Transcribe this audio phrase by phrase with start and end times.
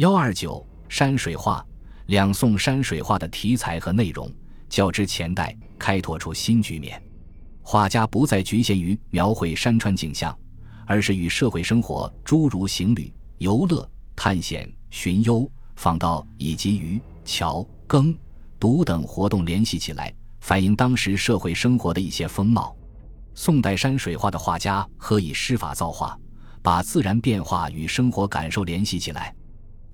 [0.00, 1.62] 幺二九山水画，
[2.06, 4.32] 两宋山水画的题材和内容
[4.66, 7.02] 较之前代开拓出新局面，
[7.60, 10.34] 画家不再局限于描绘山川景象，
[10.86, 13.86] 而是与社会生活诸如行旅、游乐、
[14.16, 18.16] 探险、寻幽、访道以及渔、樵、耕、
[18.58, 20.10] 读等活动联系起来，
[20.40, 22.74] 反映当时社会生活的一些风貌。
[23.34, 26.18] 宋代山水画的画家何以施法造化，
[26.62, 29.34] 把自然变化与生活感受联系起来。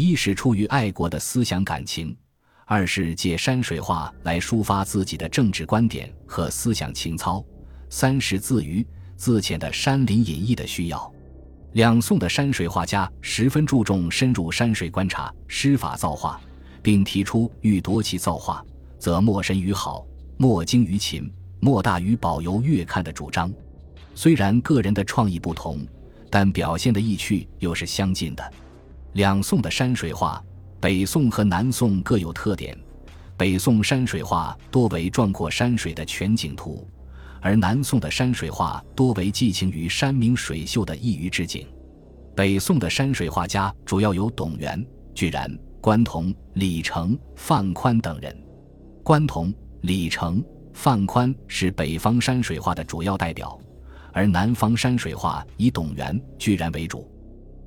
[0.00, 2.16] 一是出于爱国的思想感情，
[2.64, 7.44] 二是借山水画来抒发自己的政治观点和思想情操，
[7.90, 11.12] 三是自娱自浅的山林隐逸的需要。
[11.72, 16.40] 两宋的山水画家十分注重深入山水观察、诗法造化，
[16.80, 18.64] 并提出欲夺其造化，
[18.98, 20.06] 则莫深于好，
[20.38, 23.52] 莫精于勤，莫大于保游阅看的主张。
[24.14, 25.86] 虽然个人的创意不同，
[26.30, 28.52] 但表现的意趣又是相近的。
[29.14, 30.40] 两宋的山水画，
[30.80, 32.78] 北宋和南宋各有特点。
[33.36, 36.86] 北宋山水画多为壮阔山水的全景图，
[37.40, 41.66] 而南宋的山水画多为寄情于山明水秀的异域之景。
[42.36, 48.36] 北宋的山水画家主要有董源、巨然、关同、李成、范宽等人。
[49.02, 53.58] 关同、李成、范宽是北方山水画的主要代表，
[54.12, 57.10] 而南方山水画以董源、巨然为主。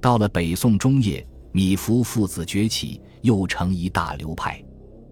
[0.00, 1.26] 到了北宋中叶。
[1.52, 4.62] 米芾父子崛起，又成一大流派。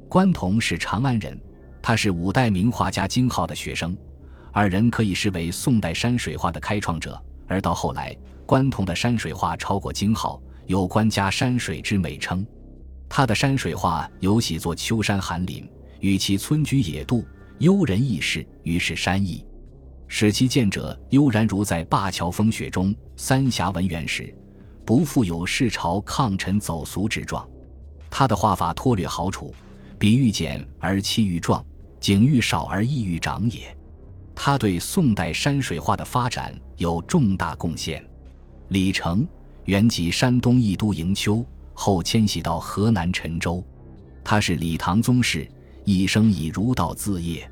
[0.08, 1.38] 关同是长安人，
[1.82, 3.97] 他是五代名画家金浩的学生，
[4.52, 7.20] 二人可以视为宋代山水画的开创者。
[7.47, 8.16] 而到后来，
[8.47, 12.44] 关同的山水画超过金浩，有“关家山水”之美称。
[13.08, 15.69] 他的山水画有喜作秋山寒林，
[16.00, 17.25] 与其村居野渡，
[17.58, 19.44] 幽人异事，于是山意，
[20.08, 24.34] 使其见者悠然如在灞桥风雪中，三峡文园时。
[24.91, 27.48] 不复有世朝抗臣走俗之状，
[28.10, 29.55] 他的画法脱略豪楚，
[30.00, 31.64] 比喻简而气欲壮，
[32.00, 33.72] 景欲少而意欲长也。
[34.34, 38.04] 他对宋代山水画的发展有重大贡献。
[38.70, 39.25] 李成
[39.64, 43.64] 原籍山东益都营丘，后迁徙到河南陈州，
[44.25, 45.48] 他是李唐宗室，
[45.84, 47.48] 一生以儒道自业。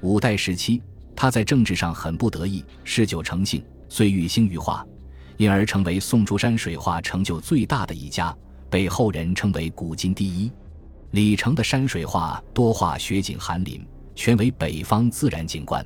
[0.00, 0.80] 五代时期，
[1.14, 4.82] 他在政治上很不得意，嗜酒成性，遂欲兴于画。
[5.40, 8.36] 因而成为宋竹山水画成就最大的一家，
[8.68, 10.52] 被后人称为古今第一。
[11.12, 13.82] 李成的山水画多画雪景寒林，
[14.14, 15.82] 全为北方自然景观。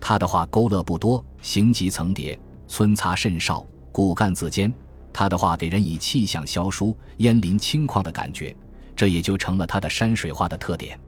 [0.00, 2.36] 他的画勾勒不多，形极层叠，
[2.66, 4.74] 皴擦甚少，骨干自坚。
[5.12, 8.52] 他的画给人以气象萧疏、烟林清旷的感觉，
[8.96, 10.98] 这也就成了他的山水画的特点。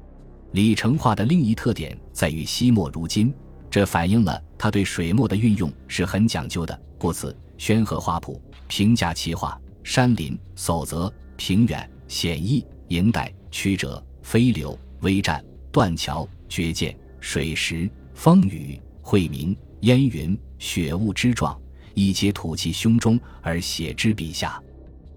[0.52, 3.34] 李成画的另一特点在于惜墨如金，
[3.68, 7.36] 这反映了他对水墨的运用是很讲究的，故此。
[7.62, 15.40] 宣和画谱评价其画：山林、守则、平远、险易、迎带、曲折、飞流、微战、
[15.70, 21.56] 断桥、绝涧、水石、风雨、晦明、烟云、雪雾之状，
[21.94, 24.60] 一皆吐其胸中而写之笔下。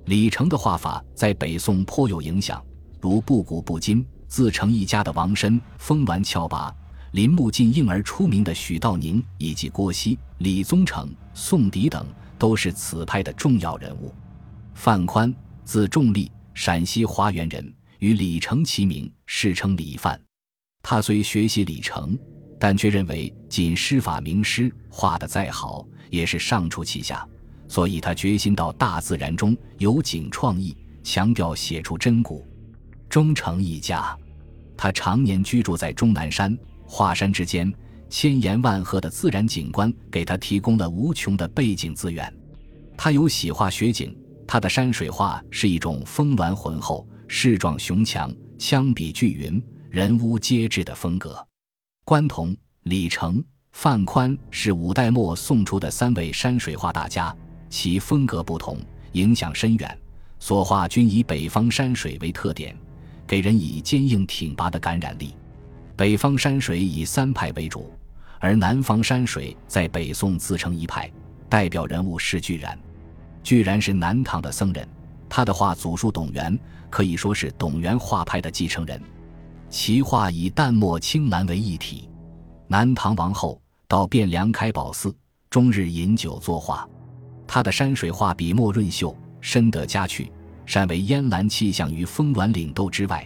[0.06, 2.64] 李成的画法在北宋颇有影响，
[3.02, 6.72] 如不古不今、自成一家的王申、峰峦峭拔、
[7.14, 12.06] 林木尽应而出名的许道宁，以及郭熙、李宗成、宋迪等。
[12.46, 14.14] 都是此派的重要人物。
[14.76, 15.34] 范宽，
[15.64, 20.22] 字仲立，陕西华原人，与李成齐名，世称李范。
[20.84, 22.16] 他虽学习李成，
[22.60, 27.28] 但却认为仅诗法名师画得再好，也是上出其下。
[27.68, 32.48] 所以他决心到大自然中有景创意，强调写出真骨。
[33.10, 34.16] 终成一家。
[34.78, 36.56] 他常年居住在终南山、
[36.86, 37.74] 华山之间。
[38.10, 42.34] 千岩万壑的自然景观给他提供了无穷的背景资源。
[42.98, 44.16] 他有喜画雪景，
[44.48, 51.46] 他的山水画是一种峰峦浑厚、势壮雄强、枪笔巨云、人物皆至的风格。
[52.06, 57.36] 关同、李成、范宽是五代末宋初的三位山水画大家，
[57.70, 58.80] 其风格不同，
[59.12, 60.00] 影响深远，
[60.40, 62.78] 所画均以北方山水为特点，
[63.28, 65.36] 给人以坚硬挺拔的感染力。
[65.96, 67.94] 北方山水以三派为主，
[68.40, 71.10] 而南方山水在北宋自成一派。
[71.48, 72.78] 代表人物是巨然。
[73.44, 74.86] 巨然是南唐的僧人，
[75.30, 76.60] 他的画祖述董源，
[76.90, 79.02] 可以说是董源画派的继承人。
[79.70, 82.10] 其画以淡墨青蓝为一体。
[82.68, 85.16] 南唐王后到汴梁开宝寺，
[85.50, 86.86] 终日饮酒作画。
[87.48, 90.30] 他的山水画笔墨润秀，深得佳趣，
[90.66, 93.26] 善为烟岚气象于峰峦岭斗之外，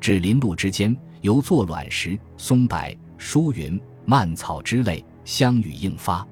[0.00, 0.94] 至林路之间。
[1.20, 2.78] 由作卵石、松柏、
[3.18, 6.26] 疏云、蔓草之类相与应发，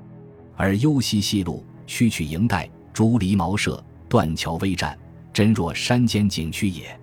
[0.57, 4.99] 而幽溪细路、曲曲迎带、竹篱茅舍、断桥微栈、
[5.33, 6.99] 真若山间景区也。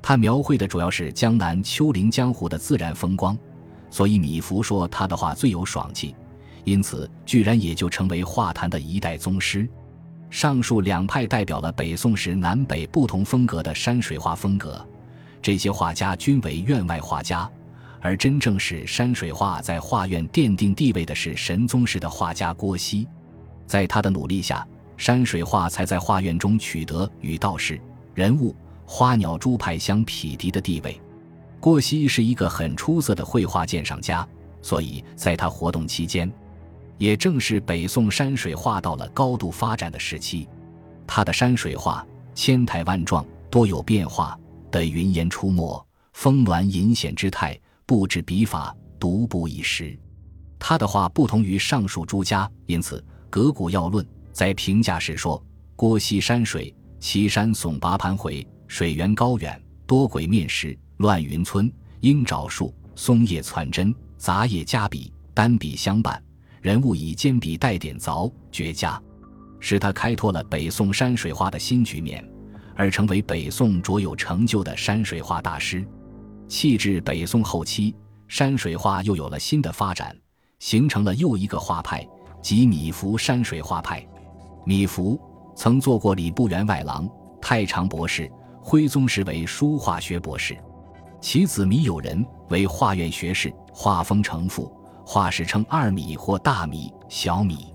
[0.00, 3.38] 他描绘的主要是江南丘陵江湖的自然风光，
[3.88, 6.14] 所以米芾说他的画最有爽气，
[6.64, 9.68] 因此居然也就成为画坛的一代宗师。
[10.28, 14.84] 上述两派代表了北宋时南北不同风格的山水画风格，
[15.42, 17.50] 这些画家均为院外画家，
[18.00, 23.06] 而真正使山水画在画院奠定地位的是神宗时的画家郭熙，
[23.66, 24.66] 在他的努力下，
[24.96, 27.80] 山水画才在画院中取得与道士、
[28.14, 28.54] 人物、
[28.86, 31.00] 花鸟、猪派相匹敌的地位。
[31.58, 34.26] 郭熙是一个很出色的绘画鉴赏家，
[34.62, 36.30] 所以在他活动期间。
[36.98, 40.48] 也正是北宋山水画到了高度发展的时期，
[41.04, 44.38] 他的山水画千态万状，多有变化
[44.72, 49.96] 的云烟出没、峰峦隐显之态，布置笔法独步一时。
[50.58, 52.98] 他的画不同于上述诸家，因此
[53.30, 55.40] 《格古要论》在评价时说
[55.76, 61.70] ：“郭熙山水，岐山耸拔盘回，水源高远，多鬼面石，乱云村，
[62.00, 66.20] 鹰爪树，松叶攒针，杂叶加笔，单笔相伴。”
[66.62, 69.02] 人物以尖笔带点凿，绝佳，
[69.58, 72.24] 使他开拓了北宋山水画的新局面，
[72.82, 75.86] 而成为北宋卓有成就的山水画大师。
[76.48, 77.94] 气至北宋后期，
[78.26, 80.16] 山水画又有了新的发展，
[80.58, 82.04] 形成了又一个画派，
[82.42, 84.04] 即米芾山水画派。
[84.66, 85.16] 米芾
[85.54, 87.08] 曾做过礼部员外郎、
[87.40, 88.28] 太常博士，
[88.60, 90.58] 徽宗时为书画学博士，
[91.20, 94.76] 其子米友仁为画院学士，画风成父。
[95.06, 97.72] 画史称二米或大米、小米。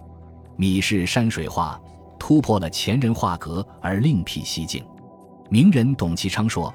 [0.57, 1.79] 米氏山水画，
[2.19, 4.85] 突破了前人画格而另辟蹊径。
[5.49, 6.73] 名人董其昌说：“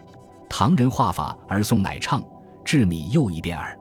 [0.49, 2.23] 唐人画法，而宋乃畅，
[2.65, 3.79] 至米又一变耳。”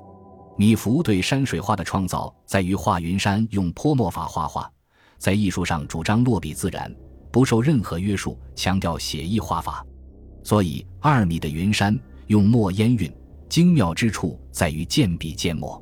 [0.57, 4.69] 米芾对山水画的创造在于画云山用泼墨法画画，
[5.17, 6.93] 在艺术上主张落笔自然，
[7.31, 9.83] 不受任何约束，强调写意画法。
[10.43, 11.97] 所以二米的云山
[12.27, 13.11] 用墨烟韵，
[13.47, 15.81] 精妙之处在于见笔见墨。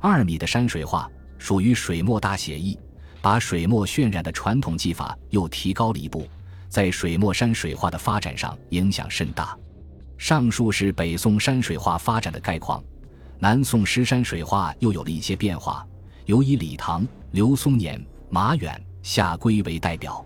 [0.00, 2.78] 二米的山水画属于水墨大写意，
[3.20, 6.26] 把水墨渲染的传统技法又提高了一步，
[6.68, 9.56] 在水墨山水画的发展上影响甚大。
[10.16, 12.82] 上述是北宋山水画发展的概况，
[13.38, 15.86] 南宋诗山水画又有了一些变化，
[16.26, 20.24] 尤以李唐、刘松年、马远、夏圭为代表。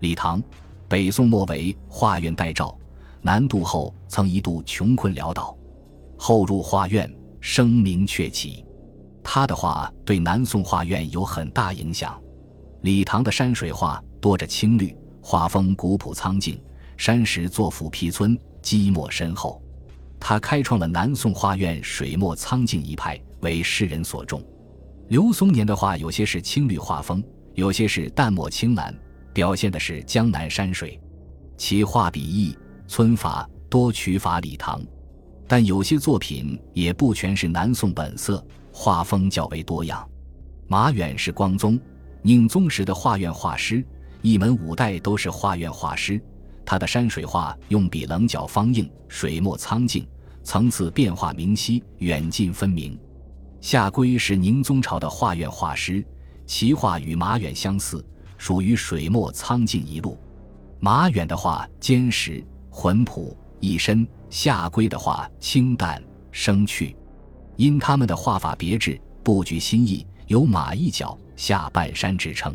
[0.00, 0.42] 李唐，
[0.88, 2.78] 北宋末为画院待诏，
[3.22, 5.56] 南渡后曾一度穷困潦倒，
[6.18, 8.64] 后入画院，声名鹊起。
[9.24, 12.20] 他的画对南宋画院有很大影响。
[12.82, 16.60] 李唐的山水画多着青绿，画风古朴苍劲，
[16.96, 19.62] 山石作俯披皴，积墨深厚。
[20.18, 24.42] 他开创了南宋画院水墨苍劲一派，为世人所重。
[25.08, 27.22] 刘松年的画有些是青绿画风，
[27.54, 28.94] 有些是淡墨青蓝，
[29.32, 31.00] 表现的是江南山水。
[31.56, 32.56] 其画笔意、
[32.88, 34.82] 皴法多取法李唐，
[35.46, 38.44] 但有些作品也不全是南宋本色。
[38.72, 40.08] 画风较为多样，
[40.66, 41.78] 马远是光宗、
[42.22, 43.84] 宁宗时的画院画师，
[44.22, 46.20] 一门五代都是画院画师。
[46.64, 50.06] 他的山水画用笔棱角方硬，水墨苍劲，
[50.44, 52.98] 层次变化明晰，远近分明。
[53.60, 56.04] 夏圭是宁宗朝的画院画师，
[56.46, 58.04] 其画与马远相似，
[58.38, 60.18] 属于水墨苍劲一路。
[60.78, 66.96] 马远的画坚实浑朴一身，夏圭的画清淡生趣。
[67.56, 72.54] 因他们的画法别致，布局新意，有马一角、下半山之称。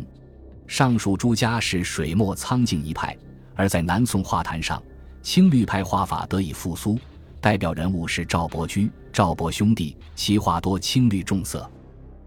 [0.68, 3.18] 上述诸家是水墨苍劲一派，
[3.56, 4.82] 而在南宋画坛上，
[5.24, 7.00] 青绿派画法得以复苏。
[7.40, 11.70] 代表人物是赵伯驹、赵伯兄弟，其画多青绿重色。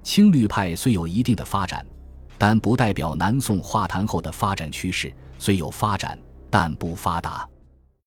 [0.02, 1.84] 青绿派虽有一定的发展，
[2.38, 5.12] 但不代表南宋画坛后的发展趋势。
[5.38, 6.18] 虽有发展，
[6.48, 7.46] 但不发达。